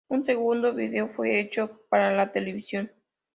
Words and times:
Un 0.09 0.23
segundo 0.23 0.73
vídeo 0.73 1.07
fue 1.09 1.39
hecho 1.39 1.79
para 1.87 2.11
la 2.11 2.31
televisión. 2.31 2.89